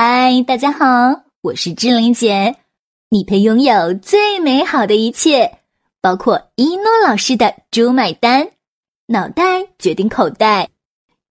[0.00, 2.54] 嗨，大家好，我是志玲姐。
[3.08, 5.58] 你配拥有最美好的一切，
[6.00, 8.48] 包括一诺老师的“猪买单”，
[9.06, 10.68] 脑袋决定口袋，“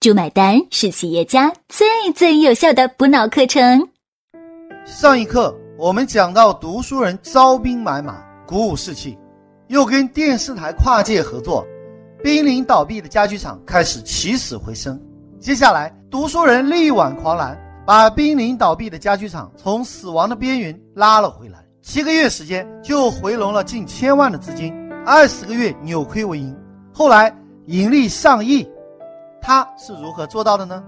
[0.01, 3.87] 猪买单”是企业家最最有效的补脑课程。
[4.83, 9.17] 上一课我们讲到读书人招兵买马，鼓舞士气，
[9.69, 11.65] 又跟电视台跨界合作，
[12.21, 15.01] 濒临倒闭的家具厂开始起死回生。
[15.39, 21.63] 接下来，读书人力挽狂澜，把濒临倒闭的家具厂从死亡的边缘拉了回来。
[21.81, 24.73] 七个月时间就回笼了近千万的资金，
[25.05, 26.53] 二十个月扭亏为盈，
[26.93, 27.33] 后来
[27.67, 28.69] 盈利上亿。
[29.41, 30.83] 他是如何做到的呢？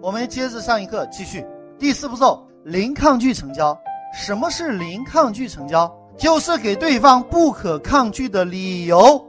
[0.00, 1.44] 我们接着上一课继续。
[1.80, 3.76] 第四步骤：零抗拒成交。
[4.14, 5.92] 什么是零抗拒成交？
[6.16, 9.20] 就是给对方不可抗拒的理由，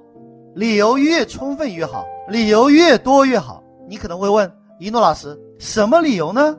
[0.54, 3.64] 理由越充分越好，理由越多越好。
[3.90, 6.56] 你可能会问一诺老师，什么理由呢？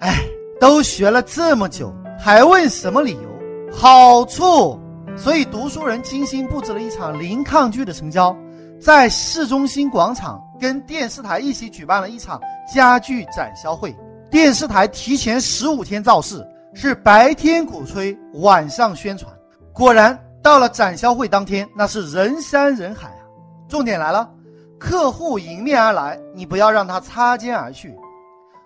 [0.00, 0.26] 哎，
[0.58, 3.72] 都学了这么久，还问什么理由？
[3.72, 4.80] 好处，
[5.16, 8.34] 所以读书人精心布置了一场零抗拒的成交，
[8.80, 12.40] 在市中心广场跟电视台一起举办了一场
[12.74, 13.94] 家具展销会。
[14.30, 16.42] 电视台提前十五天造势，
[16.72, 19.30] 是白天鼓吹，晚上宣传。
[19.74, 23.22] 果然，到了展销会当天，那是人山人海啊！
[23.68, 24.30] 重点来了，
[24.78, 27.94] 客户迎面而来，你不要让他擦肩而去。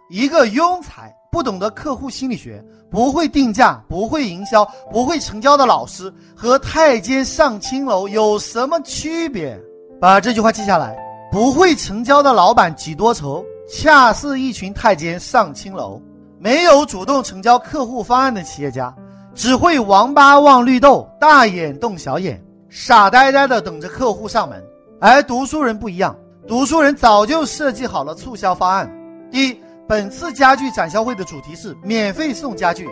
[0.08, 1.12] 一个庸才。
[1.34, 9.60] 不懂得客户心理学，不会定价，不会营销，不会成交的老师和太监上青楼有什么区别？
[10.00, 10.96] 把这句话记下来：
[11.32, 16.00] 不会成交的老板几多愁，恰似一群太监上青楼。
[16.38, 18.94] 没有主动成交客户方案的企业家，
[19.34, 24.62] 只会王八望绿豆，大眼瞪小眼，傻呆呆的等着客户上门。
[25.00, 28.88] 而读书人不一样，读书人早就设计好了促销方案。
[29.32, 29.63] 第一。
[29.86, 32.88] 本次家具展销会的主题是免费送家具。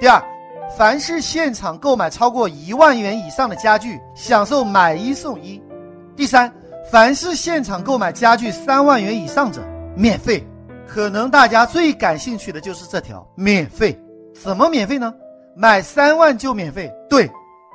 [0.00, 0.20] 第二，
[0.76, 5.62] 凡是现场购买超过一万元以上的家具，享受买一送一。
[6.16, 6.52] 第三，
[6.90, 9.62] 凡是现场购买家具三万元以上者，
[9.94, 10.44] 免费。
[10.84, 13.96] 可能大家最感兴趣的就是这条免费，
[14.34, 15.14] 怎么免费呢？
[15.54, 17.30] 买三万就免费，对，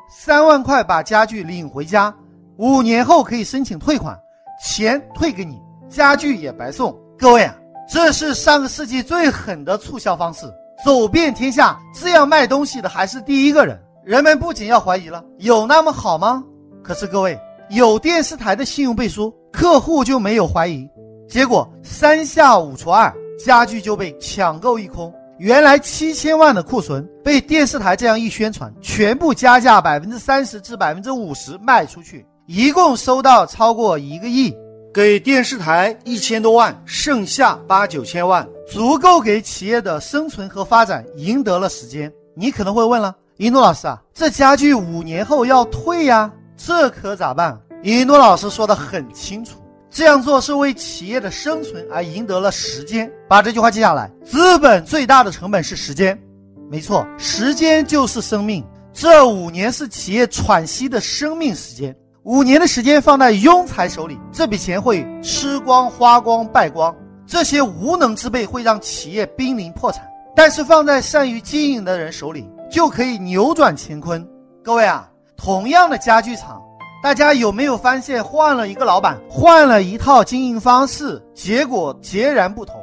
[0.09, 2.13] 三万块把家具领回家，
[2.57, 4.17] 五年后可以申请退款，
[4.63, 6.93] 钱退给你，家具也白送。
[7.17, 7.55] 各位啊！
[7.91, 10.45] 这是上个世纪最狠的促销方式，
[10.85, 13.77] 走遍天下，这样卖东西的还是第一个人。
[14.05, 16.41] 人们不仅要怀疑了，有那么好吗？
[16.81, 17.37] 可是各位，
[17.69, 20.87] 有电视台的信用背书，客户就没有怀疑。
[21.27, 25.13] 结果三下五除二，家具就被抢购一空。
[25.37, 34.55] 原来七千万的库存，被电视台这样一宣传，全部加价百分之三十至百分之五十卖出去，一共收到超过一个亿。
[34.93, 42.11] 给电视台一千多万，剩下八九千万，足够给企业的生存和发展赢得了时间。
[42.35, 47.57] 你可能会问了，一诺老师啊，这家具五年后要退呀，这可咋办？
[47.81, 53.09] 一诺老师说的很清楚，这样做是为企业的生存而赢得了时间。
[53.29, 56.21] 把这句话记下来，资本最大的成本是时间，
[56.69, 61.95] 没错，时间就是生命，这五年是企业喘息的生命时间。
[62.23, 66.95] 五年的时间放在庸才手里，这笔钱会吃光、花光、败光。
[67.25, 74.23] 这些无能之辈会让企业濒临破产，但是放在善于经营的人手里，就可以扭转乾坤。
[74.63, 76.61] 各位啊，同样的家具厂，
[77.01, 82.75] 大家有没有发现换了一个老板，换了一套经营方式，结果截然不同？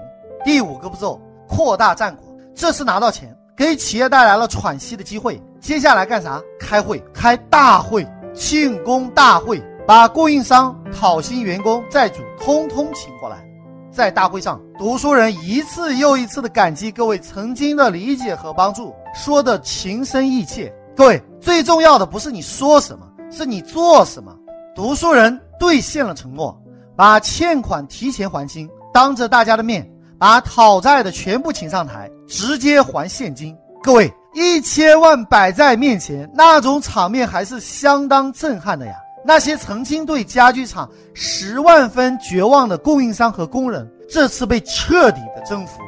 [0.45, 2.25] 第五个步骤，扩大战果。
[2.57, 5.41] 这次拿到钱，给企业带来了喘息的机会。
[5.61, 6.43] 接下来干啥？
[6.59, 8.05] 开会，开大会。
[8.35, 13.45] 庆功大会，把供应商、讨薪员工、债主通通请过来。
[13.91, 20.73] 在大会上，读书人一次又一次的感激各位曾经的理解和帮助，说的情深意切。
[20.95, 24.33] 各位，最重要的不是你说什么，是你做什么。
[24.75, 26.57] 读书人兑现了承诺，
[26.95, 29.89] 把欠款提前还清，当着大家的面
[30.19, 33.57] 把讨债的全部请上台，直接还现金。
[33.83, 34.13] 各位。
[34.35, 38.93] 一千万摆在面前，那种场面还是相当震撼的呀！
[39.25, 45.81] 那些曾经对家具厂十万分绝望的供应商和工人，这次被彻底的征服，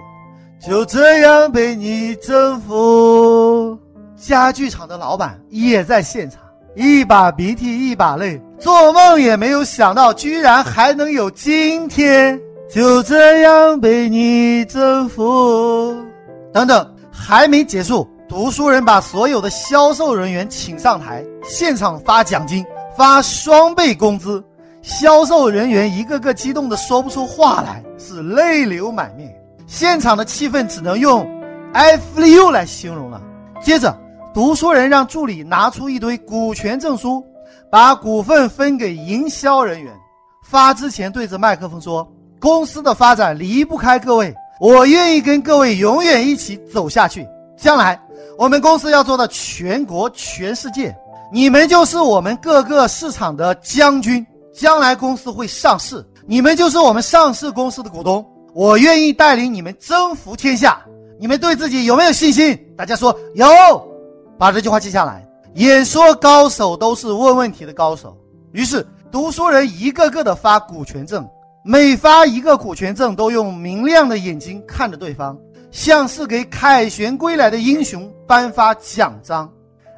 [0.60, 3.78] 就这样被你征服。
[4.16, 6.40] 家具厂的老板也在现场，
[6.74, 12.40] 一把鼻涕一把泪，做梦也没有想到，居然还能有今天。
[12.68, 15.94] 就这样被你征服，
[16.52, 18.08] 等等，还没结束。
[18.26, 22.64] 读书人把所有的销售人员请上台，现场发奖金，
[22.96, 24.42] 发双倍工资。
[24.80, 29.30] 销售人员一个个激动的说不出话来，是泪流满面。
[29.66, 31.28] 现场的气氛只能用
[31.74, 33.20] ，I feel you 来形容了。
[33.62, 33.94] 接着，
[34.32, 37.22] 读书人让助理拿出一堆股权证书，
[37.70, 39.92] 把股份分给营销人员。
[40.42, 47.26] 发之前对着麦克风说：“公司的发展离不开各位，我愿意跟各位永远一起走下去。
[47.56, 47.98] 将来
[48.36, 50.94] 我们公司要做到全国、全世界，
[51.32, 54.24] 你们就是我们各个市场的将军。
[54.52, 58.22] 将来公司会上市，你们就是我们上市公司的股东。
[58.52, 60.80] 我愿意带领你们征服天下。
[61.18, 62.58] 你们对自己有没有信心？
[62.76, 63.46] 大家说有，
[64.38, 65.26] 把这句话记下来。
[65.54, 68.14] 演说高手都是问问题的高手。
[68.52, 68.86] 于是。
[69.12, 71.28] 读书人一个个的发股权证，
[71.62, 75.36] 每发一个股权证，都用明亮的眼睛看着对方，
[75.70, 79.50] 像是给凯旋归来的英雄颁发奖章。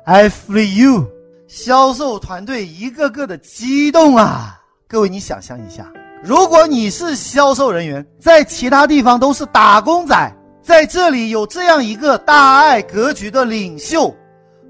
[0.04, 1.06] I free you，
[1.46, 4.60] 销售团队一个个的激动啊！
[4.88, 5.86] 各位，你想象一下，
[6.20, 14.12] 如果你是销售人员，在其他地方都是打工仔，在这里有这样一个大爱格局的领袖，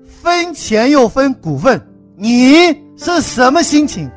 [0.05, 1.81] 分钱又分股份，
[2.17, 2.67] 你
[2.99, 4.11] 是什么心情？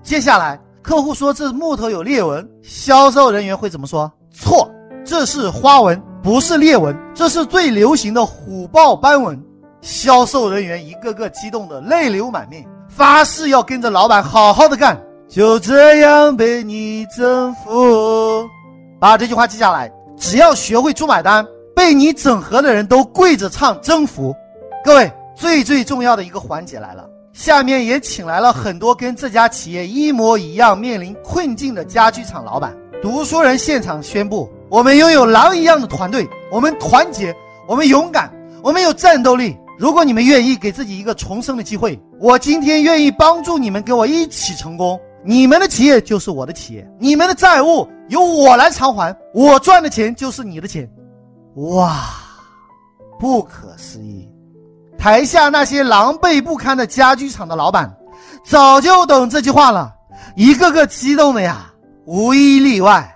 [0.00, 4.10] 接下来，客户说这木头有裂纹，销售人员会怎么说？
[4.32, 4.70] 错，
[5.04, 9.40] 这是花纹，不是裂纹，这是最流行的虎豹斑纹。
[9.82, 14.98] 销售人员一个个激动的泪流满面，发誓要跟着老板好好的干，
[15.28, 18.48] 就这样被你征服。
[18.98, 24.34] 把这句话记下来，只要学会猪买单，被你整合的人都跪着唱征服。
[24.84, 27.06] 各位，最最重要的一个环节来了。
[27.32, 32.76] 下面也请来了很多跟这家企业一模一样面临困境的家具厂老板。
[33.00, 37.34] 读书人现场宣布：我们拥有狼一样的团队，我们团结，
[37.66, 38.30] 我们勇敢，
[38.62, 39.56] 我们有战斗力。
[39.78, 45.00] 如果你们愿意给自己一个重生的机会，我今天愿意帮助你们，跟我一起成功。
[45.24, 50.90] 你们的企业就是我的企业，你们的债务由我来偿还，我赚的钱就是你的钱。
[51.54, 51.96] 哇，
[53.18, 54.28] 不可思议！
[55.00, 57.90] 台下那些狼狈不堪的家具厂的老板，
[58.44, 59.90] 早就懂这句话了，
[60.36, 61.72] 一个个激动的呀，
[62.04, 63.10] 无一例外，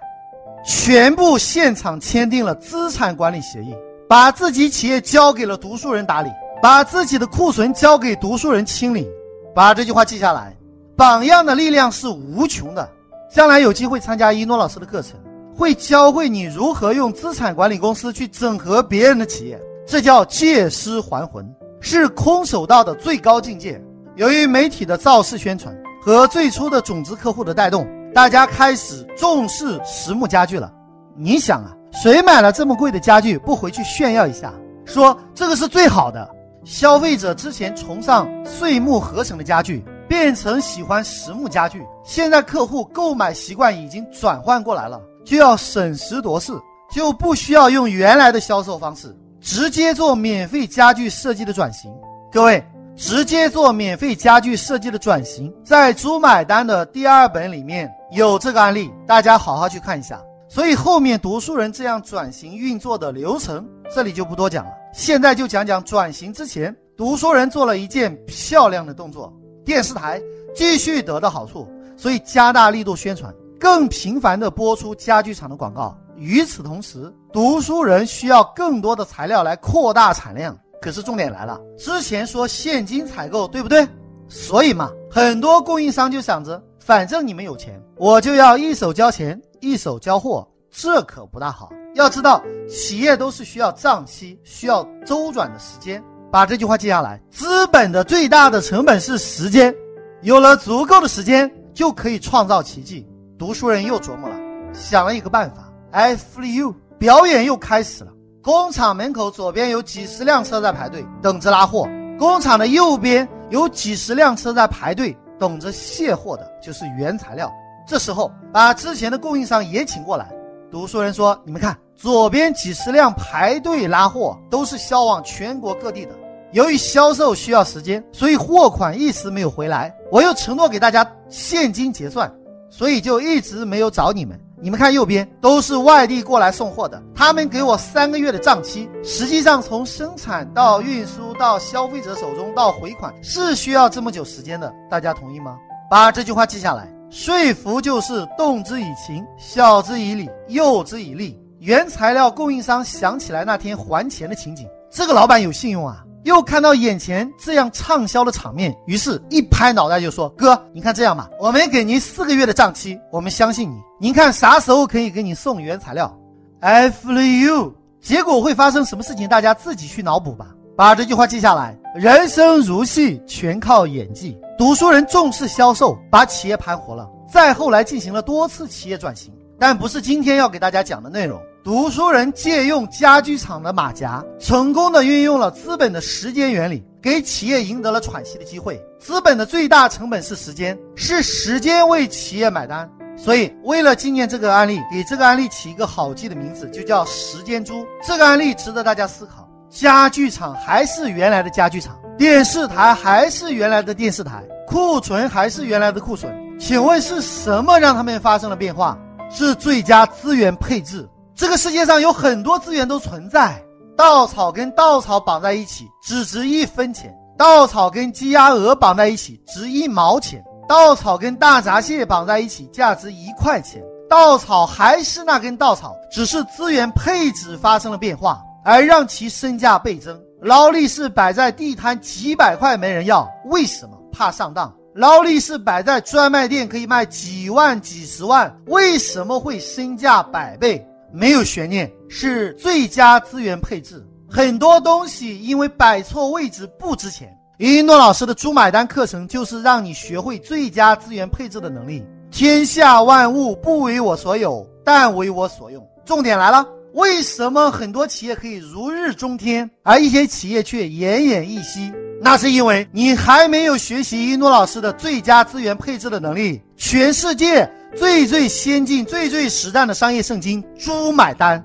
[0.64, 3.76] 全部现场签订了资产管理协议，
[4.08, 6.30] 把自己企业交给了读书人打理，
[6.62, 9.06] 把自己的库存交给读书人清理。
[9.54, 10.56] 把这句话记下来，
[10.96, 12.88] 榜样的力量是无穷的。
[13.30, 15.20] 将来有机会参加一诺老师的课程，
[15.54, 21.46] 会教会你如何用资产管理公司去整合别人的企业，这叫借尸还魂。
[21.84, 23.78] 是空手道的最高境界。
[24.16, 30.72] 由于媒体的造势宣传和最初的种子客户的带动，大家开始重视实木家具了。
[31.14, 34.50] 你想啊，谁买了这么贵的家具不回去炫耀一下，
[34.86, 36.26] 说这个是最好的？
[36.64, 41.84] 消费者之前崇尚碎木合成的家具，变成喜欢实木家具。
[42.02, 46.50] 现在客户购买习惯已经转换过来了，就要审时度势，
[46.90, 49.14] 就不需要用原来的销售方式。
[49.44, 51.92] 直接做免费家具设计的转型，
[52.32, 52.64] 各位，
[52.96, 60.18] 直接做免费家具设计的转型，在猪买单的第二本里面有这个案例，大家好好去看一下。
[60.48, 64.70] 所以后面读书人这样转型运作的流程，这里就不多讲了。
[64.94, 69.30] 现在就讲讲转型之前，读书人做了一件漂亮的动作，
[69.62, 70.18] 电视台
[70.56, 71.68] 继续得到好处，
[71.98, 75.96] 所以加大力度宣传，更频繁的播出家具厂的广告。
[76.16, 80.56] 与此同时，读书人需要更多的材料来扩大产量。
[80.80, 83.86] 可是重点来了，之前说现金采购，对不对？
[84.28, 91.70] 所以嘛，很多供应商就想着，反正你们有钱，我就要一手交钱，一手交货，这可不大好。
[91.94, 96.02] 要知道，企业都是需要账期、需要周转的时间。
[96.30, 99.74] 把这句话记下来：资本的最大的成本是时间，
[100.22, 103.06] 有了足够的时间，就可以创造奇迹。
[103.36, 104.36] 读书人又琢磨了，
[104.72, 105.68] 想了一个办法。
[105.90, 108.12] I feel you，表演又开始了。
[108.42, 117.52] 工厂门口左边有几十辆车在排队等着拉货，工厂的右边有几十辆车在排队等着卸货的，就是原材料。
[117.86, 120.30] 这时候把之前的供应商也请过来。
[120.70, 126.12] 读书人说：“你们看，左边几十辆排队拉货，都是销往全国各地的。
[126.52, 129.92] 由于销售需要时间，所以货款一直没有回来。
[130.10, 132.32] 我又承诺给大家现金结算，
[132.76, 138.88] 所以就一直没有找你们。”你们看右边都是外地过来送货的，他们给我三个月的账期。
[139.02, 145.58] 实际上，从生产到运输到消费者手中到回款是需要这么久时间的，大家同意吗？
[145.90, 146.90] 把这句话记下来。
[147.10, 151.38] 说服就是动之以情，晓之以理，诱之以利。
[151.58, 156.03] 原材料供应商想起来那天还钱的情景，这个老板有信用啊。
[156.24, 163.76] 又看到眼前这样畅销的场面，于是一拍脑袋就说：“哥，你看这样吧，我们给您四个月的账期，我们相信你。
[164.00, 166.12] 您看啥时候可以给你送原材料
[166.60, 170.46] ？”I feel you，结果会发生什么事情，大家自己去脑补吧。
[170.76, 174.36] 把这句话记下来：人生如戏，全靠演技。
[174.56, 177.08] 读书人重视销售，把企业盘活了。
[177.30, 181.38] 再后来进行了多次企业转型，但不是今天要给大家讲的内容。
[181.64, 188.78] 读书人借用家具厂的马甲，成功的运用了资本的时间原理，给企业赢得了喘息的机会。
[189.00, 192.86] 资本的最大成本是时间，是时间为企业买单。
[193.16, 197.86] 所以，为了纪念这个案例，给这个案例起一个好记的名字，就叫“时间猪”。
[198.06, 206.30] 这个案例值得大家思考：家具厂还是原来的家具厂，电视台还是原来的电视台，库存还是原来的库存。
[206.60, 208.98] 请问是什么让他们发生了变化？
[209.30, 211.08] 是最佳资源配置。
[211.36, 213.60] 这个世界上有很多资源都存在，
[213.96, 223.82] 稻草跟稻草绑在一起只值一分钱，稻草跟鸡鸭鹅绑在一起值一毛钱，稻草跟大闸蟹绑在一起价值一块钱。
[224.08, 230.16] 稻草还是那根稻草，只是资源配置发生了变化，而让其身价倍增。
[230.40, 233.98] 劳力士摆在地摊几百块没人要，为什么？
[234.12, 234.72] 怕上当。
[234.94, 240.86] 劳力士摆在专卖店可以卖几万、几十万，为什么会身价百倍？
[241.14, 244.04] 没有悬念，是最佳资源配置。
[244.28, 247.32] 很多东西因为摆错位置不值钱。
[247.56, 252.04] 一诺老师的猪买单课程就是让你学会最佳资源配置的能力。
[252.32, 255.80] 天下万物不为我所有，但为我所用。
[256.04, 261.92] 重点来了，为什么很多企业可以如日中天，而一些企业却奄奄一息？
[262.20, 266.60] 那是因为你还没有学习一诺老师的最佳资源配置的能力。
[266.76, 267.70] 全世界。
[267.96, 271.60] 最最先进、最最实战的商业圣经《猪买单》。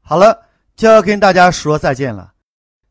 [0.00, 2.32] 好了，就要跟大家说再见了。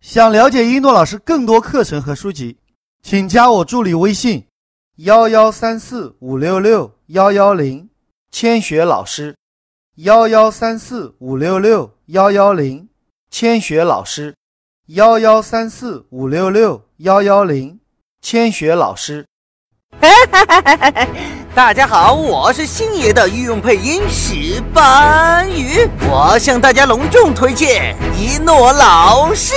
[0.02, 2.58] 想了解一诺老师更多课程和书籍，
[3.02, 4.46] 请加我助理微信：
[4.98, 7.90] 幺幺三四五六六幺幺零，
[8.32, 9.36] 千雪老师。
[9.96, 12.88] 幺幺三四五六六幺幺零，
[13.30, 14.36] 千雪老师。
[14.88, 17.80] 幺幺三四五六六幺幺零，
[18.22, 19.26] 千雪老师。
[21.56, 29.54] 大家好，我是星爷的御用配音石斑鱼，我向大家隆重推荐一诺老师。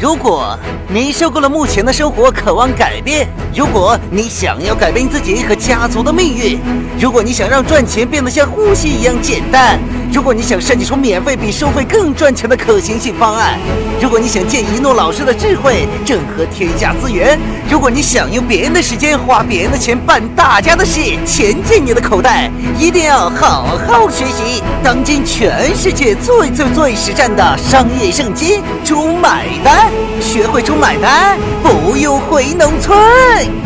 [0.00, 6.58] 如果你受够了目前的生活，渴望改变；如果你想要改变自己和家族的命运；
[6.98, 9.78] 如果你想让赚钱变得像呼吸一样简单；
[10.12, 13.58] 如果你想设计出免费比收费更赚钱的可行性方案；
[14.00, 17.38] 如果你想借一诺老师的智慧整合天下资源；
[17.72, 21.00] 如果你想用别人的时间花别人的钱办大家的事。
[21.24, 29.90] 钱进你的口袋，一定要好好学习当今全世界最最最实战的商业圣经《猪买单》，
[30.22, 32.94] 学会猪买单，不用回农村。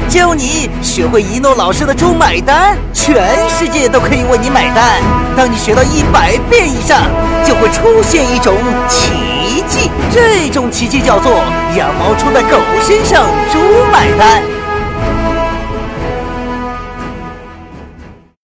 [0.09, 5.01] 教你学会一诺老师的猪买单，全世界都可以为你买单。
[5.37, 7.03] 当你学到一百遍以上，
[7.45, 8.55] 就会出现一种
[8.89, 11.33] 奇迹，这种奇迹叫做
[11.77, 13.59] 羊毛出在狗身上，猪
[13.93, 14.56] 买单。